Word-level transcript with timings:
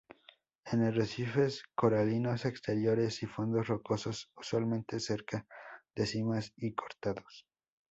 En 0.65 0.81
arrecifes 0.83 1.61
coralinos 1.75 2.45
exteriores 2.45 3.21
y 3.21 3.27
fondos 3.27 3.67
rocosos, 3.67 4.31
usualmente 4.35 4.99
cerca 4.99 5.45
de 5.95 6.07
simas 6.07 6.53
y 6.57 6.73
cortados. 6.73 7.45